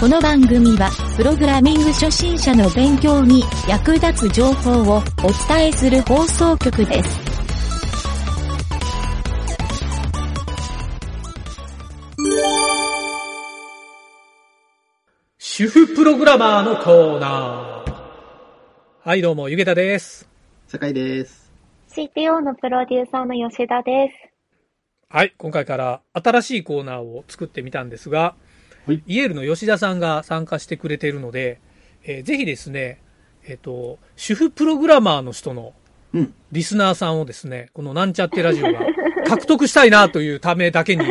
[0.00, 5.02] この番組は、プログラミング初心者の勉強に役立つ情報をお
[5.48, 7.18] 伝えする放送局です。
[15.36, 17.94] 主婦プログラマーのコーナー。
[19.00, 20.28] はい、どうも、ゆげたです。
[20.68, 21.50] 酒井です。
[21.90, 24.32] CTO のプロデューサーの吉田です。
[25.08, 28.36] はい、今回から新しいコーナーを作ってみたんですが、
[28.88, 31.60] はいイエールの吉田さんが参加してくれているので、
[32.04, 33.02] えーぜひですね、
[33.46, 35.74] えっ、と、主婦プログラマーの人の
[36.14, 36.34] うん。
[36.52, 38.80] リスナーさんをですね、このなんちゃってラジオが
[39.28, 41.08] 獲得したいなというためだけに、い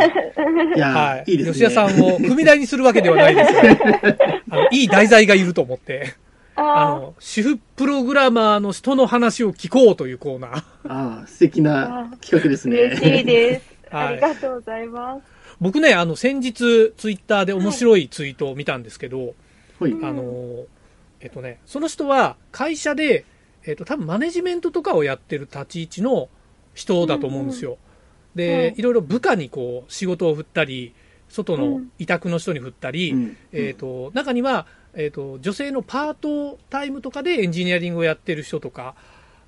[0.80, 1.54] やー、はい、い、いですね。
[1.54, 3.62] 吉田さんを踏み台にするわけではないですが、
[4.50, 6.16] あのいい題材がいると思って、
[6.56, 10.52] ああの、主婦プログラマーの人の話を聞こうというコーナー。
[10.88, 12.78] ああ、素敵な企画ですね。
[12.78, 13.78] 嬉しいです。
[13.94, 15.37] はいありがとうございます。
[15.60, 19.34] 僕ね、あの、先日、ツイッターで面白いツイートを見たんですけど、
[19.80, 19.94] はい。
[20.04, 20.66] あの、
[21.20, 23.26] えっとね、その人は会社で、
[23.66, 26.30] えっと、多分マネジメントとかをやってる立ち位置の
[26.74, 27.78] 人だと思うんですよ。
[28.36, 30.94] で、うんいろいろ部下にこう、仕事を振ったり、
[31.30, 31.92] 外のうん。
[32.00, 33.38] 委託の人に振ったり、うん。
[33.52, 38.96] えっと、中には、えっと、女性のパートタイムとかでエンジニアリングをやってる人とか、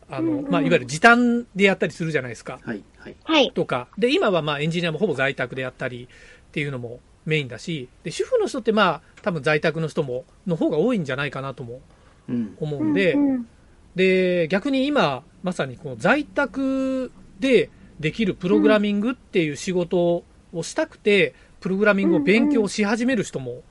[0.10, 2.60] あの、うんうんまあ、いわゆる時短でやったりするじゃないですか。
[2.64, 2.84] はい。
[2.98, 3.16] はい。
[3.24, 3.52] はい。
[3.54, 6.08] とか、で、今はまあエンジニアもほぼ在宅でやったり
[6.50, 11.82] っていうのもメインだし、で、主婦の人ってまあ多分在宅の人も、の方が多いんじゃないかなとも
[12.28, 12.58] うん。
[12.60, 13.50] 思うんで、うんうん
[13.96, 17.70] で、逆に今、まさにこの在宅で
[18.00, 20.24] できるプログラミングっていう仕事
[20.54, 23.64] をしたくて、プログラミングを勉強し始める人も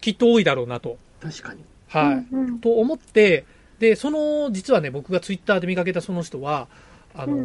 [0.00, 0.98] きっと多いだろうなと。
[1.20, 1.64] 確かに。
[1.88, 2.26] はい。
[2.30, 3.46] うんうんと思って、
[3.80, 6.68] で、その、実はね、僕がツイッターで見かけたその人は、
[7.14, 7.38] あの、う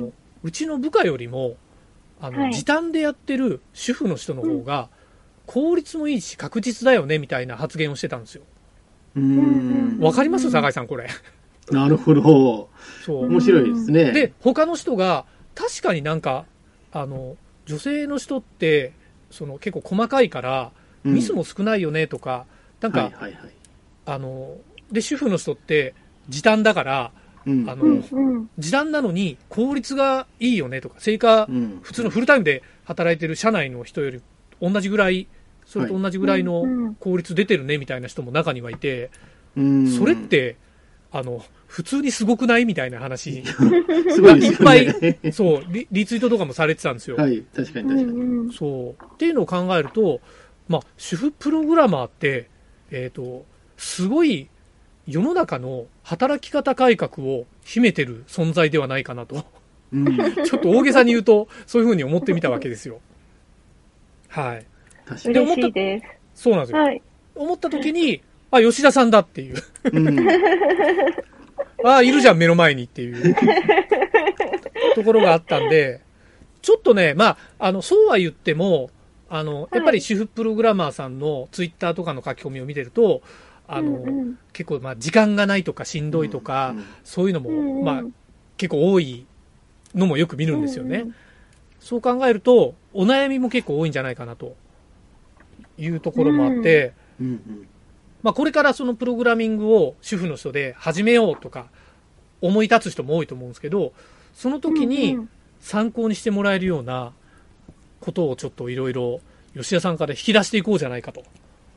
[0.43, 1.55] うんちの部下よりも、
[2.21, 4.89] あの、はい時短でやってる主婦の人の方が、
[5.47, 8.43] 効率もいいし確実だよね、みたいな発言をしてたんですよ。
[9.15, 9.99] うーん。
[9.99, 10.51] わかります？
[10.51, 11.07] 酒井さん、これ。
[11.71, 12.69] なるほど。
[13.03, 13.25] そう。
[13.27, 14.11] 面白いですね。
[14.11, 15.25] で、他の人が、
[15.55, 16.45] 確かになんか、
[16.91, 18.93] あの、女性の人って、
[19.31, 20.71] その結構細かいから、
[21.05, 22.47] うんミスも少ないよねとか、
[22.81, 23.51] なんか、はいはいはい。
[24.07, 24.57] あの、
[24.91, 25.93] で、主婦の人って
[26.29, 27.11] 時短だから、
[27.45, 27.69] うん。
[27.69, 34.21] あの、うんうん時短なのに効率がいいよねとか、成果、うん普通のフルタイムで働いてる社内の人より
[34.61, 35.27] 同じぐらい、
[35.65, 39.09] それと同じぐらいの効率出てるねみたいな人も中にはいて、
[39.55, 40.57] うんそれっ、て、
[41.11, 43.43] あの、普通にすごくないみたいな話
[44.13, 44.57] すごいっね。
[44.63, 47.17] ぱい、そうリ、リツイートとかもされてたんですよ。
[47.17, 47.43] はい。
[47.55, 48.19] 確かにうん確かに。
[48.19, 49.03] うんそう。
[49.03, 50.21] っていうのを考えると、
[50.67, 52.49] まあ、主婦プログラマーって、
[52.91, 53.45] えっ、と、
[53.77, 54.49] すごい
[55.07, 59.43] 世の中の働き方改革を秘めてる存在ではないかなと。
[59.91, 60.15] うん。
[60.45, 63.01] ちょっと大げさに言うと、そういうふうに思ってみたわけですよ。
[64.29, 64.65] はい。
[65.07, 65.33] 確かに。
[65.33, 66.01] で嬉しいで
[66.35, 66.43] す。
[66.43, 66.77] そうなんですよ。
[66.79, 67.01] はい。
[67.33, 68.21] 思った時に、
[68.51, 69.55] あ、吉田さんだっていう。
[69.91, 70.27] うん。
[71.83, 73.35] あ、いるじゃん、目の前にっていう
[74.93, 76.01] ところがあったんで、
[76.61, 78.91] ちょっとね、まあ、あの、そうは言っても、
[79.27, 83.23] あの、やっぱり主婦プログラマーさんのツイッターとかの書き込みを見てると、
[83.67, 84.39] あの、うんうん。
[84.53, 87.83] 結構、まあ、時間がないとかしんどいとか、うんそういうのも、うんうん。
[87.83, 88.03] まあ、
[88.57, 89.25] 結構多い
[89.93, 90.99] のもよく見るんですよね。
[90.99, 91.15] うんうん。
[91.79, 94.55] そう考えると、お悩みも結構多いんじゃないかなと
[95.77, 97.27] いうところもあって、うん。
[97.27, 97.67] うん。
[98.23, 101.67] まあ、これからそのプログラミングを主婦の人で始めようとか
[102.41, 103.93] 思い立つ人も多いと思うんですけど、
[104.33, 105.29] その時うんにうん。
[105.61, 107.11] 参考にしてもらえるような
[107.99, 109.19] ことをちょっといろいろ
[109.55, 111.21] 吉田さんから引き出していこうじゃないかと。
[111.21, 111.23] お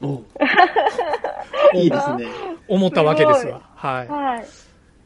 [1.75, 2.27] いいですね。
[2.69, 3.63] 思ったわけですすごいわ。
[3.75, 4.09] はい。
[4.09, 4.47] はい。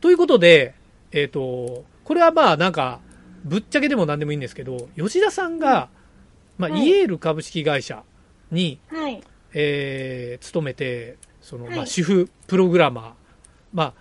[0.01, 0.75] ということで、
[1.13, 3.01] えっ、と、これはまあなんか、
[3.45, 5.89] ぶっちゃけでも何でもいいんですけど、吉田さんが、
[6.59, 8.03] まあ、はいイエール株式会社
[8.51, 9.23] に、はい。
[9.55, 13.13] えー勤めて、その、まあ、はい主婦プログラマー、
[13.73, 13.95] まあ、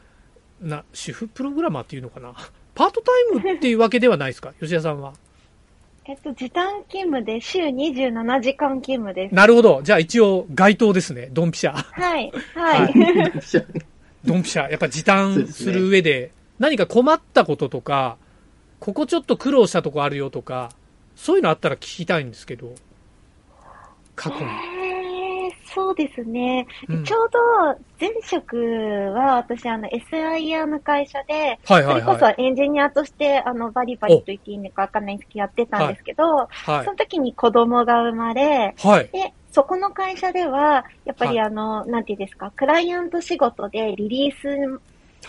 [0.61, 2.33] な、主婦プログラマーっていうのかな。
[2.75, 5.13] パートタイムっていうわけではないですか、吉田さんは。
[6.05, 9.35] えっと、時短勤務で週27時間勤務です。
[9.35, 9.81] なるほど。
[9.83, 11.29] じゃあ一応、該当ですね。
[11.31, 11.73] ドンピシャ。
[11.73, 12.31] はい。
[12.55, 12.93] は はい。
[14.25, 14.69] ドンピシャ。
[14.69, 18.17] やっぱ時短する上で、何か困ったこととか、
[18.79, 20.71] ここちょっと苦労したとこあるよとか、
[21.15, 22.73] そういうのあったら聞きたいんですけど。
[24.15, 24.41] 過去に。
[24.41, 24.70] えー、
[25.73, 26.67] そうですね。
[26.87, 27.39] うんちょうど
[27.99, 32.35] 前職は私あの SIR の会社で、はいはいそれこはい。
[32.35, 39.09] そエンジニアとしてあのバリバリと言っていいのかわかんないんですけどやってたんですけど、はいその時に子供が生まれ、はい。
[39.11, 44.81] で、そこの会社では、やっぱりはあの、なんていうんですか、クライアント仕事でリリース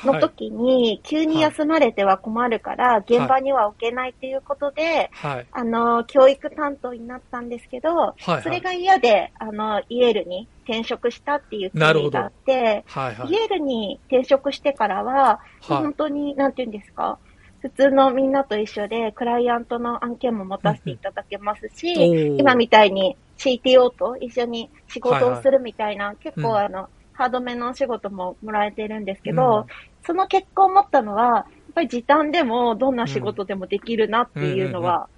[0.05, 0.21] のはい。
[0.21, 5.47] 時に急に休まれては困るから、現場には置けないっていうことで、はい。
[5.53, 8.43] あの、教育担当になったんですけど、はいはい。
[8.43, 13.31] それが嫌で、あの、イエールに転職したっていう経緯があって、はいはい。
[13.31, 13.35] イ。
[13.37, 15.67] エールに転職してからは、はい。
[15.69, 17.19] 本当に、なんていうんですか、
[17.61, 26.43] 普通のみんなと一緒で、クライアントの案件も持たせていただけますし、今みたいに CTO と一緒に仕事をするみたいな、結うん。
[26.45, 35.09] 構あの、ハードめのお仕事ももらえてるんですけど、うんその結果を持ったのは、やっぱり時短でもどんな仕事でもできるなっていうのは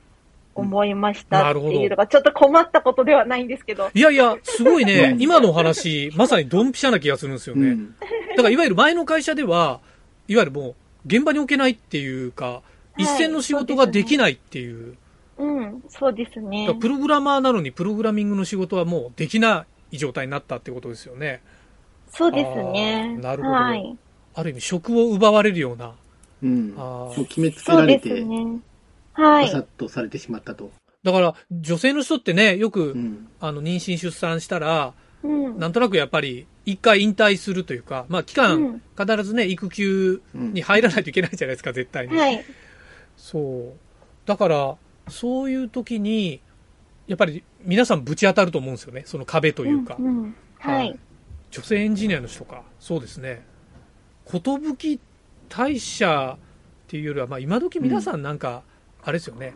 [0.55, 3.91] 思いましたっていうのが、ちょっと困ったことではないんですけど。
[3.93, 7.71] いやいや、すごいねう、ん今のお話、まさにドンピシャな気がするんですよね。
[7.71, 7.95] うん。
[8.37, 9.81] だからいわゆる前の会社では、
[10.29, 10.75] いわゆるもう、
[11.07, 12.63] 現場に置けないっていうか、
[12.97, 14.97] 一線の仕事ができないっていう。
[15.37, 16.73] うん、そうですだね。
[16.81, 21.43] プログラマーなのにプログラミングの仕事はもうできない状態になったってことですよね。
[22.15, 23.99] そうですねなるほどはい。
[24.35, 25.93] ある意味職を奪われるような。
[26.43, 26.75] うん。
[26.77, 28.61] あう決めつけそうでられて、すね。
[29.13, 29.59] はいバサ。
[29.59, 30.71] ッとされてしまったと。
[31.05, 33.29] だから、女性の人ってね、よく、うん。
[33.41, 35.59] あの、妊娠出産したら、うん。
[35.59, 42.17] なんとなくやっぱり、一回引退するというか、まあ、期間、必ずね、育休に入らないといけないじゃないですか、絶対に。
[42.17, 42.45] はい。
[43.17, 43.73] そう。
[44.27, 44.77] だから、
[45.09, 46.41] そういう時に、
[47.07, 49.03] やっぱり皆さんぶち当たると思うんですよね。
[49.05, 49.97] その壁というか。
[49.97, 50.99] んんはい。
[51.55, 52.63] 女性エンジニアの人か。
[52.81, 53.45] そうですね。
[54.27, 54.99] 寿
[55.49, 56.41] 大社っ
[56.89, 58.65] ていうよりは、まあ今時皆さんなんか、
[59.03, 59.55] あれですよね。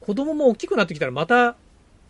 [0.00, 1.56] 子供も大きくなってきたらまた、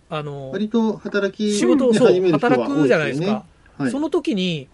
[0.09, 3.45] あの、割と働き仕事を、働くじゃないですか。
[3.79, 3.91] はい。
[3.91, 4.69] その時に、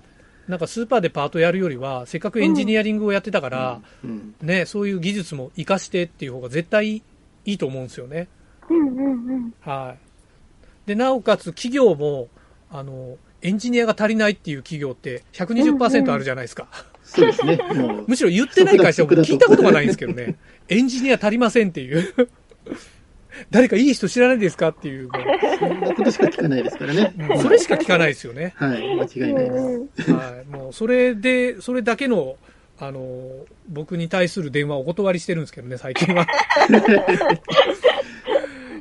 [0.49, 7.03] なんかスーパーでパートやるよりは、せっかくエンジニアリングをやってたから、うん、ね、そういう技術も活かしてっていう方が絶対い
[7.47, 8.29] いと思うんですよね。
[8.69, 9.55] うんうんうん。
[9.61, 10.89] はい。
[10.89, 12.29] で、なおかつ企業も、
[12.71, 16.69] あの、エンジニアが足りないっていう企業って120%あるじゃないですか。
[17.05, 17.59] そうですね。
[18.07, 20.37] むしろ言ってない会社は不得だ聞いたことがないんですけどね。
[20.69, 22.05] エンジニア足りませんっていう。
[23.51, 25.09] 誰かいい人知らないですかっていう。
[25.09, 25.13] も
[25.59, 27.15] そんなことしか聞かないですからね。
[27.37, 28.55] うそれしか聞かないですよね。
[28.57, 29.59] はい、間違いないで
[30.03, 30.13] す。
[30.13, 30.47] はい。
[30.51, 32.37] もう、それで、それだけの、
[32.79, 36.27] あの、僕に対する電話をお断りしてるんですけどね、最近は。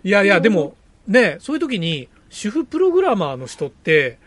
[0.03, 0.75] いやいや、でも、
[1.07, 4.17] ね、そういう時に、主婦プログラマーの人って、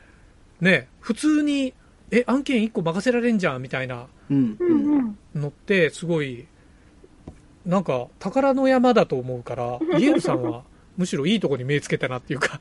[0.60, 1.75] ね、普通に、
[2.10, 4.06] え、案件1個任せられんじゃん、みたいな。
[4.31, 6.46] のって、すごい、
[7.66, 10.64] なんか、宝の山だと思うから、 イエールさんは、
[10.96, 12.60] むしろいいとこに目つけたなっていうか、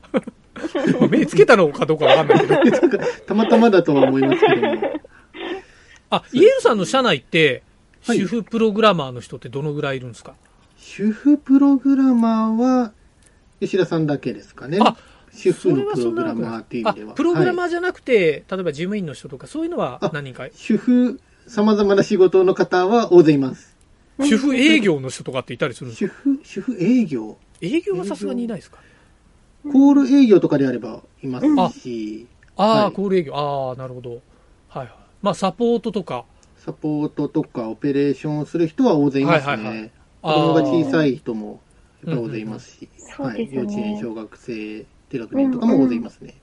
[1.10, 2.88] 目つけたのかどうかわかんないけど。
[3.26, 5.00] たまたまだとは思いますけども。
[6.10, 7.62] あ、イエールさんの社内って、
[8.04, 10.34] はい主婦プログラマーの人ってどのぐらいいるんですか、
[10.76, 12.92] 主婦プログラマーは、
[13.60, 14.78] 吉田さんだけですかね。
[14.80, 14.96] あ
[15.38, 17.14] 主婦それはのプログラマーっていう意あ味では。
[17.14, 23.76] プログラマはいーじゃなくて、例えば事務員の人とか、そういうのはあ何人か、主婦、様々な仕事の方は大勢います。
[24.20, 27.38] 主婦営業の人とかっていたりするんですか主婦、主婦営業。
[27.60, 28.78] 営業はさすがにいないですか？
[29.64, 33.34] コール営業とかであればいますし、ああ、はいコール営業。
[33.36, 34.10] ああ、なるほど。
[34.10, 34.88] はいはい。
[35.22, 36.24] まあ、サポートとか。
[36.56, 39.52] サポートとかオペレーションをする人は大勢いますね。
[39.52, 41.14] はいはいはい子供が小さい。
[41.14, 41.60] い人も
[42.04, 46.34] やっぱ大勢いますし、はい、そうですね幼稚園、小学生、低学年とかも大勢いますね。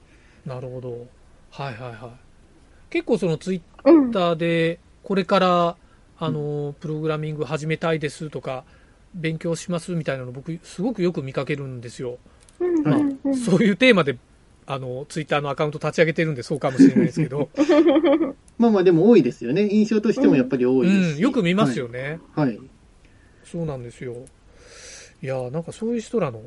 [0.45, 1.07] なるほど。
[1.51, 2.91] はいはいはい。
[2.91, 5.77] 結構そのツイうんッターで、これから、
[6.17, 8.63] あの、プログラミング始めたいですとか、
[9.13, 12.17] 勉強しますみたいなの僕、すごくよく見かけるんですよ。
[12.59, 13.35] うんうんうん。
[13.35, 14.17] そういうテーマで、
[14.65, 17.49] あの、ツイッターのアカウント立ち上げてるんでそうかもしれないですけど、
[18.57, 19.67] まあまあでも多いですよね。
[19.69, 22.19] 印象としてもやっぱり多ういですし、ん、よく見ますよね。
[22.33, 22.47] はい。
[22.47, 22.59] はい。
[23.43, 24.15] そうなんですよ。
[25.21, 26.41] いやーなんかそういう人らの、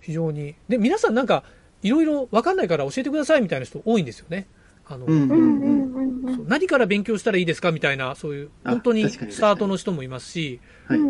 [0.00, 0.54] 非常に。
[0.68, 1.44] で、皆さんなんか、
[1.82, 4.46] いろいろわかんないから教えてくださいみたいな人多いんですよね。
[4.88, 6.46] あの、うん。
[6.46, 11.00] 何から勉強したらいいですかみたいな、そういう、あ本当にスタートの人もいますし、はい。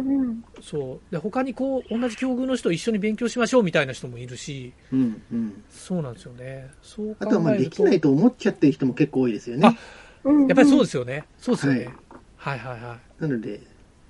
[0.62, 1.12] そう。
[1.12, 5.64] で、他にこう、同じ境遇の人一緒に勉強しましょうみたいな人もいるし、うんうん。
[5.68, 6.70] そうなんですよね。
[6.82, 9.78] そう考あとはまあできないと思っちゃってる人も結構多いですよね。
[10.24, 10.46] うん。
[10.46, 11.26] やっぱりそうでですよね。
[11.38, 11.94] そうですよね。
[12.36, 13.22] はい、はい、はい。
[13.22, 13.60] なので、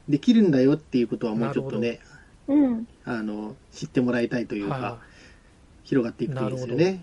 [0.09, 2.53] できるんだよっていうことはもうちょっとね、す。
[2.53, 2.87] うん。
[3.05, 4.99] あの、知ってもらいたいというか、はいは
[5.87, 7.01] 広がっていくといいですよね。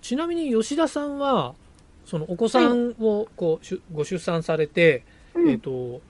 [0.00, 1.54] ちなみに吉田さんは、
[2.06, 5.50] そのお子さんをこう、しゅご出産されて、うん。
[5.50, 6.00] えっ、と、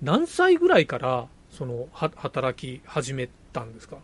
[0.00, 3.96] 何歳ぐらいから、その、は、働き始めたんですか？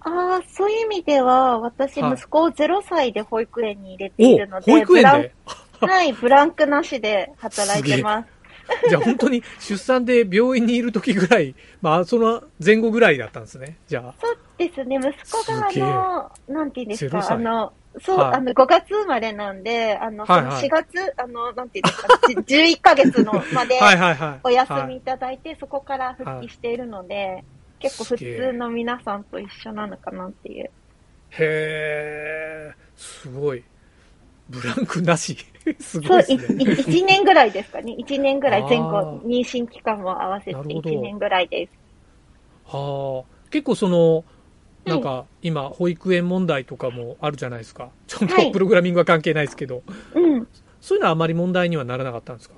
[0.00, 2.14] ああ、そういう意味では、私、はい。
[2.14, 5.34] 息子を0歳で保育園に入れていおるので、保育園で？
[5.80, 8.39] ブランはい、ブランクなしで働いてます。
[8.88, 13.76] じゃあ本当に出産で病院にいる時ぐらい、まあその前後ぐらいだったんですね。
[13.86, 14.14] じゃあ。
[14.20, 22.08] そうですね、息子が、あの、なんていうんです0か、歳あの、そう、はいあの、5月生まれなんで、あの、はいはい4月、あの、なんていうんですか、
[22.46, 24.40] じ11ヶ月のまで、 はいはいはい。
[24.44, 27.44] お休はいみいただいて、そこから復帰しているので、
[27.80, 30.64] 結構普通の皆さんと一緒なのかなっていう。
[30.64, 30.70] へ
[31.40, 33.64] え、すごい。
[34.50, 35.36] ブランクなし。
[35.80, 36.64] すそう、ごいですね。
[36.64, 37.94] 1年ぐらいですかね。
[37.98, 41.72] 1年ぐらい、前あ後、ー妊娠期間も合わせてなるほど1年ぐらいです。
[42.66, 43.48] はあ。
[43.50, 44.24] 結構その、
[44.86, 47.90] なんか今保育園問題とかもあるじゃないですか。
[48.06, 49.82] ちょっはいとプログラミングは関係ないですけど、
[50.14, 50.48] うん。
[50.80, 52.54] そういうのはあまり問題にはならなかったんですか？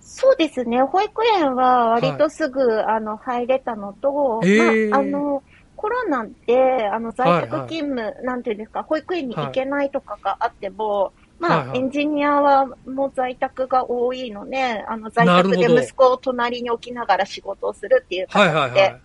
[0.00, 0.80] そうですね。
[0.82, 5.42] 保育園は割とすぐ、あの入れたのと、へーまあ、あの、
[5.84, 7.68] コロナで、あの、在宅はい。
[7.68, 11.78] 勤務、なんていうんですか、保育園に行けないとかがあっても、まあ、はいはい。
[11.78, 19.00] エンジニアはもう在宅が多いので、あの、在宅で息子を隣に置きながら仕事をするっていうはい形で、はいはい。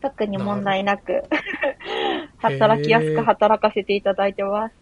[0.00, 1.24] 特に問題なく、
[2.38, 4.74] 働きやすく働かせていただいてます。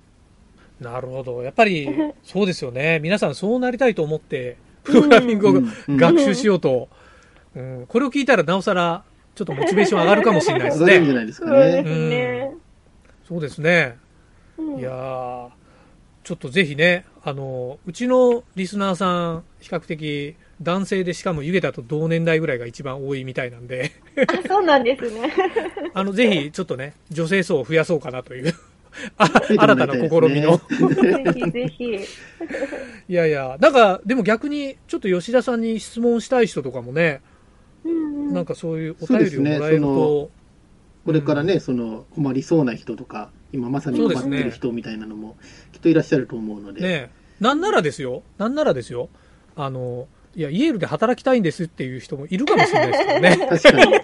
[0.84, 1.42] なるほど。
[1.42, 1.88] やっぱり、
[2.24, 2.98] そうですよね。
[2.98, 6.90] 皆さんそうなりたいと思って、プログラミングをうんうん学習しようと、
[7.54, 9.02] うん、これを聞いたらなおさら、
[9.36, 10.86] ちょっとモチベーション上がるかもしれないですね。
[10.86, 11.84] 上がるんじゃないですかそうでね。
[11.84, 12.50] すね。
[13.28, 13.96] そうですね。
[14.58, 15.48] うんいやー、
[16.24, 23.92] ちょっとぜひね、あの、うちのリスナーさん、比較的男性でしかも湯気だと同年代ぐらいが一番多いみたいなんで、
[24.26, 25.30] あそうなんですね。
[25.92, 28.54] あの、ぜひちょっとね、女性層を増やそうかなという、
[29.18, 30.56] あ新たな試みの。
[30.56, 31.84] ぜひぜひ。
[33.08, 37.20] いやいや、なんか、でも逆に、ちょっと吉田さんに質問したい人とかもね、
[38.32, 40.30] なんかそういうお便りをもらえると、
[41.04, 45.36] これからね、その、困りそうな人とか、今まさに困ってる人みたいなのも、
[45.72, 46.80] きっといらっしゃると思うので。
[46.80, 49.08] ね、なんならですよ、なんならですよ、
[49.54, 53.46] あの、いや、イェールで働きたいんですっていう人もいるかもしれないですけどね。
[53.48, 54.00] 確かに。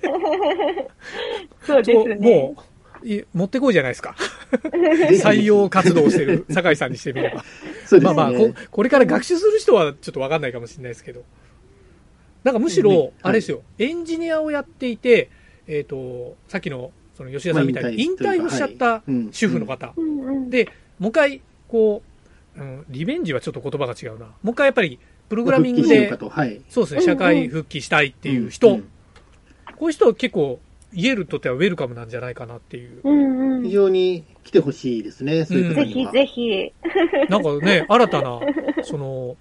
[1.66, 2.14] そうですね。
[2.16, 2.56] も
[3.02, 4.14] う、い持ってこいじゃないですか。
[5.22, 7.44] 採用活動してる酒井さんにしてみれば。
[7.86, 8.14] そうですね。
[8.14, 11.24] まあまあこ、これから学習する人はちょっとわかんないかもしれないですけど。
[12.44, 15.30] なんかむしろね、あれですよ、エンジニアをやっていて、
[15.66, 19.92] えっ、と、さっきの、その吉田さんみたいに引退退をしちゃったはいうん主婦の方。
[19.96, 20.68] うんうん、で、
[20.98, 22.02] もう一回、こ
[22.56, 24.26] う、うん、リベンジはちょっと言葉が違うな。
[24.26, 26.10] もう一回やっぱり、プログラミングで。
[26.10, 26.60] はい。
[26.68, 28.88] そうですね、うんうん社会復帰したいっていう人、うん
[29.78, 30.60] こういう人は結構、
[30.92, 33.00] イエールにとってはウェルカムなんじゃないかなっていう。
[33.02, 36.12] うんうん非常に来てほしいですね、そういうぜひ方には。
[36.12, 36.72] ぜひ。
[37.28, 38.40] なんかね、新たな、
[38.82, 39.36] その、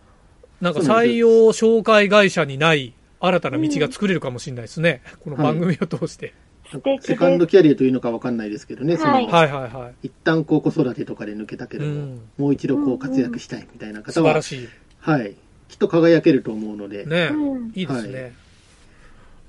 [0.62, 5.02] なんか採用紹介会社にない新たな道が作れるかもしれないですね。
[5.24, 6.34] この番組を通して。
[6.72, 7.48] 素敵セカンド。
[7.48, 10.08] キャリアというのかわかんないですけどね、その、はいはいはいはい。
[10.08, 14.70] 一旦こう子育てとかで抜けたけども、うんもう一度こう活躍したいみたいな方は、素晴らしい。
[15.00, 15.36] はい。
[15.68, 18.22] きっと輝けると思うので、ね、うんいいですね。
[18.22, 18.30] は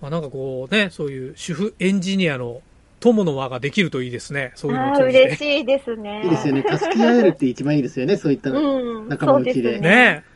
[0.02, 2.62] まあなんかこうね、そういう主婦エンジニアの
[3.00, 4.52] 友の輪ができるといいですね。
[4.54, 5.36] そういうのああ、を嬉て。
[5.36, 6.22] しいですね。
[6.24, 6.64] いいですよね。
[6.68, 9.88] 助け合えるって一番いいですよね、そういった仲間内でそうですね。
[9.88, 10.31] ね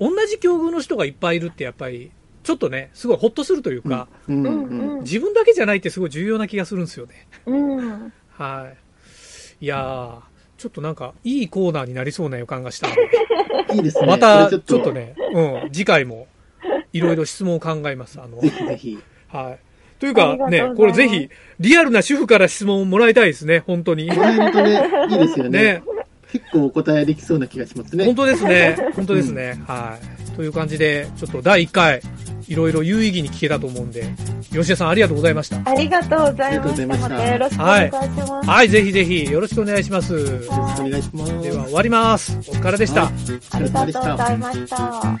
[0.00, 2.10] 同じ境遇の人がいっぱいいるってやっぱり、
[2.42, 5.00] ちょっとね、すごいホッとするというか、うんううんんうん。
[5.00, 7.26] 自分だけじゃないってすごい重要な気がするんですよね。
[7.46, 8.12] うん。
[8.30, 8.72] は
[9.60, 9.64] い。
[9.64, 10.20] いやー、
[10.58, 13.10] ちょっとなんか、いいコーナーになりそうな予感がしたので、
[13.74, 14.06] いいですね。
[14.06, 14.92] また、ちょっと。
[14.92, 16.28] ね、うん、次回も、
[16.92, 18.20] いろいろ質問を考えます。
[18.20, 18.98] あの、ぜひぜひ。
[19.28, 19.58] はい。
[19.98, 24.06] というかねこれぜひ、リアルな主婦から質問をもらいたいですね、本当に。
[24.06, 25.62] もらえるとね、いいですよね。
[25.62, 25.82] ね、
[26.38, 28.04] 結構お答えできそうな気がしますね。
[28.04, 29.60] 本当ですね、 本当ですね。
[29.66, 29.98] は
[30.32, 30.36] い。
[30.36, 32.02] という感じで、ちょっと第1回、
[32.46, 34.04] いろいろ有意義に聞けたと思うんで、
[34.52, 35.60] 吉田さんありがとうございました。
[35.64, 36.98] ありがとうございまありがとうございまし。
[36.98, 38.48] したたまたよろしくお願いします。
[38.48, 40.12] はい、ぜひぜひ、よろしくお願いします。
[40.12, 40.56] よろしくお
[40.90, 41.42] 願いします。
[41.42, 42.36] では、終わります。
[42.48, 43.04] お疲れでした。
[43.04, 43.12] はい
[43.52, 45.20] ありがとうございました。